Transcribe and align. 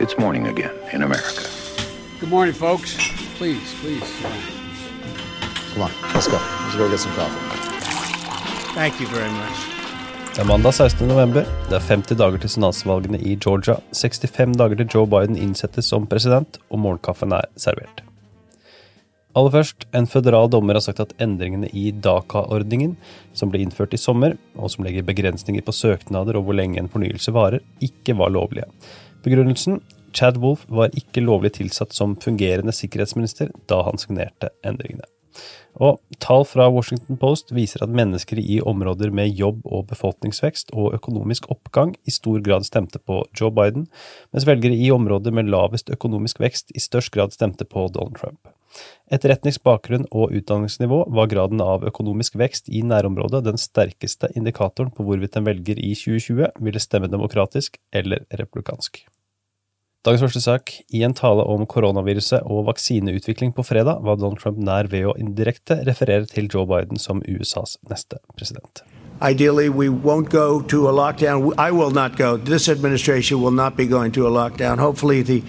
It's 0.00 0.16
morning 0.16 0.46
again 0.46 0.70
in 0.92 1.02
America. 1.02 1.42
Good 2.20 2.30
morning, 2.30 2.54
folks. 2.54 2.94
Please, 3.36 3.74
please. 3.80 4.08
Come 5.74 5.82
on, 5.82 5.90
let's 6.14 6.28
go. 6.28 6.38
Let's 6.38 6.76
go 6.76 6.88
get 6.88 7.00
some 7.00 7.12
coffee. 7.14 7.42
Thank 8.74 9.00
you 9.00 9.08
very 9.08 9.30
much. 9.30 9.58
Det 10.34 10.44
er 10.44 10.46
mandag 10.46 10.74
16. 10.74 11.08
november. 11.08 11.46
Det 11.68 11.74
er 11.74 11.80
50 11.88 12.16
dager 12.16 12.38
til 12.38 12.50
senatsvalgene 12.50 13.18
i 13.18 13.34
Georgia. 13.34 13.80
65 13.90 14.54
dager 14.60 14.78
til 14.78 14.86
Joe 14.94 15.06
Biden 15.06 15.36
innsettes 15.36 15.90
som 15.90 16.06
president, 16.06 16.60
og 16.70 16.78
morgenkaffen 16.78 17.34
er 17.34 17.50
servert. 17.56 18.04
Aller 19.34 19.50
først, 19.50 19.88
en 19.94 20.06
føderal 20.06 20.46
dommer 20.50 20.78
har 20.78 20.82
sagt 20.86 21.02
at 21.02 21.16
endringene 21.18 21.66
i 21.74 21.90
DACA-ordningen, 21.90 22.94
som 23.34 23.50
ble 23.50 23.64
innført 23.66 23.92
i 23.94 23.98
sommer, 23.98 24.38
og 24.54 24.70
som 24.70 24.86
legger 24.86 25.02
begrensninger 25.02 25.66
på 25.66 25.74
søknader 25.74 26.38
og 26.38 26.46
hvor 26.46 26.54
lenge 26.54 26.78
en 26.78 26.90
fornyelse 26.90 27.34
varer, 27.34 27.66
ikke 27.82 28.14
var 28.18 28.30
lovlige. 28.30 28.70
Begrunnelsen 29.28 29.82
Chad 30.16 30.38
Wolf 30.40 30.62
var 30.72 30.94
ikke 30.96 31.20
lovlig 31.20 31.50
tilsatt 31.58 31.92
som 31.92 32.14
fungerende 32.16 32.72
sikkerhetsminister 32.72 33.50
da 33.68 33.82
han 33.84 34.00
signerte 34.00 34.48
endringene. 34.64 35.04
Og 35.76 35.98
Tall 36.16 36.46
fra 36.48 36.70
Washington 36.72 37.18
Post 37.20 37.52
viser 37.52 37.84
at 37.84 37.92
mennesker 37.92 38.40
i 38.40 38.56
områder 38.64 39.12
med 39.14 39.36
jobb 39.36 39.60
og 39.68 39.90
befolkningsvekst 39.90 40.72
og 40.72 40.96
økonomisk 40.96 41.50
oppgang 41.52 41.92
i 42.08 42.14
stor 42.14 42.40
grad 42.46 42.64
stemte 42.64 43.02
på 43.04 43.20
Joe 43.36 43.52
Biden, 43.52 43.84
mens 44.32 44.48
velgere 44.48 44.78
i 44.80 44.88
områder 44.94 45.36
med 45.36 45.52
lavest 45.52 45.92
økonomisk 45.92 46.40
vekst 46.40 46.72
i 46.72 46.80
størst 46.80 47.12
grad 47.12 47.36
stemte 47.36 47.68
på 47.68 47.84
Donald 47.92 48.16
Trump. 48.16 48.48
Etter 49.12 49.32
etnisk 49.32 49.68
og 49.68 50.32
utdanningsnivå 50.32 51.04
var 51.12 51.28
graden 51.28 51.60
av 51.60 51.84
økonomisk 51.84 52.36
vekst 52.40 52.68
i 52.68 52.82
nærområdet 52.82 53.44
den 53.44 53.60
sterkeste 53.60 54.32
indikatoren 54.34 54.90
på 54.90 55.04
hvorvidt 55.04 55.36
en 55.36 55.46
velger 55.46 55.76
i 55.76 55.94
2020 55.94 56.50
ville 56.64 56.80
stemme 56.80 57.12
demokratisk 57.12 57.78
eller 57.92 58.24
republikansk. 58.32 59.04
Dagens 60.06 60.22
første 60.22 60.40
sak. 60.40 60.70
I 60.94 61.00
en 61.02 61.14
tale 61.16 61.42
om 61.42 61.64
koronaviruset 61.66 62.44
og 62.46 62.68
vaksineutvikling 62.68 63.50
på 63.56 63.64
fredag 63.66 64.04
var 64.06 64.20
Donald 64.20 64.38
Trump 64.38 64.60
nær 64.62 64.86
ved 64.92 65.08
å 65.10 65.16
indirekte 65.18 65.80
referere 65.88 66.28
til 66.30 66.46
Joe 66.46 66.68
Biden 66.70 67.00
som 67.02 67.18
USAs 67.26 67.74
neste 67.90 68.20
president. 68.38 68.84
Ideally, 69.18 69.68
we 69.68 69.88
won't 69.88 70.30
go 70.30 70.62
to 70.62 70.86
a 70.86 70.92
lockdown. 70.92 71.50
I 71.58 71.72
will 71.72 71.90
not 71.90 72.16
go. 72.16 72.36
This 72.36 72.68
administration 72.68 73.42
will 73.42 73.50
not 73.50 73.76
be 73.76 73.86
going 73.86 74.12
to 74.12 74.28
a 74.28 74.30
lockdown. 74.30 74.78
Hopefully, 74.78 75.22
the 75.22 75.42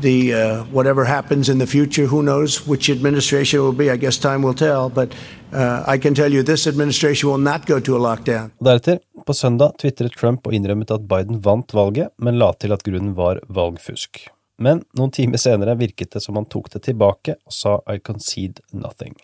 the 0.00 0.34
uh, 0.34 0.64
whatever 0.72 1.04
happens 1.04 1.48
in 1.48 1.58
the 1.58 1.66
future, 1.66 2.06
who 2.06 2.22
knows 2.22 2.66
which 2.66 2.90
administration 2.90 3.60
will 3.60 3.72
be? 3.72 3.90
I 3.90 3.96
guess 3.96 4.18
time 4.18 4.42
will 4.42 4.54
tell. 4.54 4.88
But 4.88 5.14
uh, 5.52 5.84
I 5.86 5.98
can 5.98 6.14
tell 6.14 6.32
you, 6.32 6.42
this 6.42 6.66
administration 6.66 7.30
will 7.30 7.38
not 7.38 7.66
go 7.66 7.80
to 7.80 7.96
a 7.96 7.98
lockdown. 7.98 8.50
Deretter, 8.60 8.98
på 9.26 9.34
søndag, 9.34 9.72
tvitret 9.78 10.12
Trump 10.12 10.46
og 10.46 10.54
innrømmet 10.54 10.90
at 10.90 11.08
Biden 11.08 11.40
vant 11.44 11.74
valget, 11.74 12.12
men 12.16 12.38
la 12.38 12.52
til 12.52 12.72
at 12.72 12.82
grunnen 12.82 13.14
var 13.16 13.40
valgfusk. 13.48 14.28
Men 14.58 14.82
noen 14.98 15.14
timer 15.14 15.38
senere 15.38 15.76
virket 15.78 16.16
det 16.16 16.22
som 16.24 16.38
han 16.38 16.48
tok 16.50 16.70
det 16.72 16.82
tilbake 16.88 17.36
og 17.46 17.54
sa 17.54 17.78
I 17.86 18.00
concede 18.02 18.64
nothing. 18.72 19.14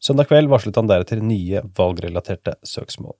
Søndag 0.00 0.30
kveld 0.30 0.50
varslet 0.50 0.76
han 0.78 0.88
deretter 0.90 1.22
nye 1.22 1.62
valgrelaterte 1.78 2.56
søksmål. 2.66 3.14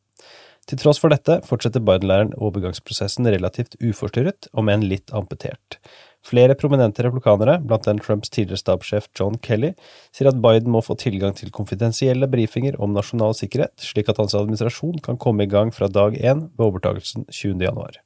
Til 0.69 0.81
tross 0.83 1.01
for 1.01 1.13
dette 1.13 1.39
fortsetter 1.49 1.81
Biden-læreren 1.81 2.35
overgangsprosessen 2.37 3.29
relativt 3.33 3.79
uforstyrret, 3.81 4.51
om 4.53 4.69
enn 4.69 4.85
litt 4.85 5.15
amputert. 5.17 5.79
Flere 6.27 6.57
prominente 6.59 7.05
republikanere, 7.05 7.61
blant 7.63 7.87
den 7.87 8.01
Trumps 8.03 8.33
tidligere 8.35 8.61
stabssjef 8.61 9.07
John 9.17 9.39
Kelly, 9.39 9.71
sier 10.13 10.29
at 10.29 10.41
Biden 10.43 10.73
må 10.75 10.83
få 10.85 10.97
tilgang 10.99 11.37
til 11.39 11.53
konfidensielle 11.55 12.29
brifinger 12.29 12.77
om 12.83 12.93
nasjonal 12.97 13.37
sikkerhet, 13.39 13.79
slik 13.81 14.11
at 14.11 14.19
hans 14.21 14.35
administrasjon 14.37 14.99
kan 15.05 15.21
komme 15.21 15.47
i 15.47 15.51
gang 15.51 15.73
fra 15.73 15.89
dag 15.89 16.19
én 16.19 16.49
ved 16.59 16.67
overtakelsen 16.69 17.29
20. 17.31 17.63
januar. 17.65 18.03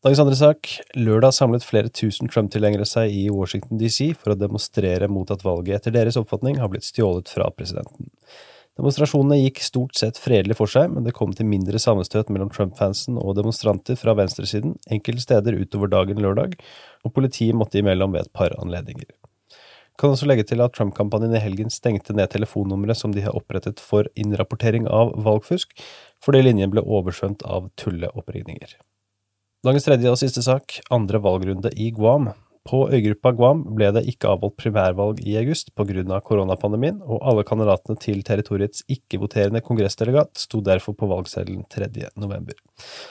Dagens 0.00 0.20
andre 0.22 0.36
sak. 0.38 0.68
Lørdag 0.96 1.34
samlet 1.36 1.64
flere 1.66 1.90
tusen 1.92 2.30
Trump-tilhengere 2.30 2.86
seg 2.88 3.12
i 3.12 3.26
Washington 3.28 3.80
DC 3.80 4.14
for 4.16 4.32
å 4.32 4.38
demonstrere 4.38 5.10
mot 5.12 5.28
at 5.28 5.44
valget 5.44 5.76
etter 5.76 5.92
deres 5.92 6.16
oppfatning 6.16 6.56
har 6.56 6.70
blitt 6.72 6.88
stjålet 6.88 7.28
fra 7.28 7.50
presidenten. 7.52 8.08
Demonstrasjonene 8.80 9.36
gikk 9.42 9.60
stort 9.60 9.98
sett 10.00 10.16
fredelig 10.16 10.56
for 10.56 10.70
seg, 10.72 10.88
men 10.94 11.04
det 11.04 11.12
kom 11.16 11.34
til 11.36 11.44
mindre 11.50 11.76
sammenstøt 11.82 12.30
mellom 12.32 12.48
Trump-fansen 12.54 13.18
og 13.20 13.34
demonstranter 13.36 13.98
fra 14.00 14.14
venstresiden 14.16 14.78
enkelte 14.88 15.26
steder 15.26 15.58
utover 15.60 15.90
dagen 15.92 16.22
lørdag, 16.24 16.54
og 17.04 17.14
politiet 17.16 17.56
måtte 17.56 17.80
imellom 17.80 18.12
ved 18.14 18.26
et 18.26 18.32
par 18.36 18.54
anledninger. 18.60 19.08
Kan 20.00 20.14
også 20.14 20.28
legge 20.30 20.46
til 20.48 20.62
at 20.64 20.72
Trump-kampanjen 20.72 21.34
i 21.36 21.42
helgen 21.42 21.72
stengte 21.72 22.14
ned 22.16 22.30
telefonnummeret 22.32 22.96
som 22.96 23.12
de 23.12 23.24
har 23.24 23.36
opprettet 23.36 23.82
for 23.84 24.08
innrapportering 24.16 24.86
av 24.88 25.12
valgfusk, 25.26 25.74
fordi 26.24 26.40
linjen 26.46 26.72
ble 26.72 26.84
oversvømt 26.86 27.44
av 27.44 27.68
tulleoppringninger. 27.80 28.78
Dagens 29.66 29.84
tredje 29.84 30.08
og 30.08 30.16
siste 30.16 30.40
sak, 30.40 30.78
andre 30.88 31.20
valgrunde 31.20 31.68
i 31.76 31.90
Guam. 31.92 32.30
På 32.68 32.82
øygruppa 32.92 33.32
Guam 33.32 33.62
ble 33.72 33.88
det 33.96 34.02
ikke 34.10 34.28
avholdt 34.34 34.58
primærvalg 34.60 35.22
i 35.24 35.38
august 35.40 35.70
av 35.80 36.20
koronapandemien, 36.26 37.00
og 37.00 37.22
alle 37.24 37.44
kandidatene 37.48 37.96
til 37.96 38.20
territoriets 38.22 38.84
ikke-voterende 38.86 39.62
kongressdelegat 39.64 40.36
sto 40.36 40.60
derfor 40.60 40.92
på 40.92 41.08
valgseddelen 41.08 41.64
3. 41.72 41.88
november. 42.16 42.54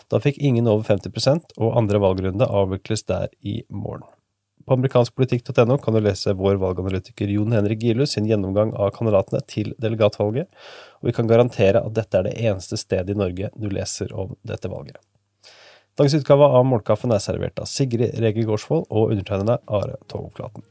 Da 0.08 0.22
fikk 0.22 0.38
ingen 0.38 0.68
over 0.68 0.86
50% 0.86 1.58
og 1.58 1.76
andre 1.82 2.00
valgrunde 2.00 2.46
avvikles 2.46 3.04
der 3.10 3.34
i 3.42 3.64
morgen. 3.70 4.06
På 4.70 4.76
amerikanskpolitikk.no 4.78 5.80
kan 5.82 5.96
du 5.96 6.04
lese 6.06 6.36
vår 6.38 6.60
valganalytiker 6.62 7.32
Jon 7.34 7.56
Henrik 7.58 7.82
Gilus 7.82 8.14
sin 8.14 8.28
gjennomgang 8.30 8.76
av 8.78 8.92
kandidatene 8.94 9.42
til 9.50 9.74
delegatvalget, 9.82 10.46
og 11.02 11.10
vi 11.10 11.16
kan 11.18 11.32
garantere 11.32 11.82
at 11.82 11.96
dette 11.98 12.20
er 12.20 12.30
det 12.30 12.38
eneste 12.38 12.78
stedet 12.78 13.16
i 13.16 13.18
Norge 13.18 13.50
du 13.58 13.66
leser 13.74 14.14
om 14.14 14.38
dette 14.46 14.70
valget. 14.70 15.02
Dagens 16.00 16.14
utgave 16.16 16.46
av 16.48 16.64
Målkaffen 16.64 17.12
er 17.12 17.20
servert 17.20 17.60
av 17.60 17.68
Sigrid 17.68 18.14
Rege 18.24 18.46
Gårdsvold 18.48 18.86
og 18.88 19.10
undertegnede 19.12 19.58
Are 19.68 19.98
Togflaten. 20.08 20.64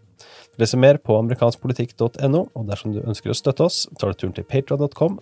Les 0.56 0.72
mer 0.74 0.96
på 1.04 1.18
amerikanskpolitikk.no, 1.20 2.40
og 2.48 2.64
dersom 2.70 2.96
du 2.96 3.02
ønsker 3.04 3.34
å 3.34 3.36
støtte 3.36 3.68
oss, 3.68 3.84
tar 4.00 4.16
du 4.16 4.22
turen 4.24 4.32
til 4.38 4.48
patron.com. 4.48 5.20